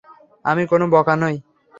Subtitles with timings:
[0.45, 1.35] আমি কোনও বোকা নই!